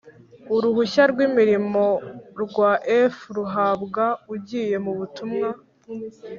Uruhushya 0.55 1.03
rw 1.11 1.19
imirimo 1.27 1.85
rwa 2.43 2.71
F 3.13 3.15
ruhabwa 3.35 4.05
ugiye 4.33 4.75
mu 4.85 4.91
butumwa 4.97 5.49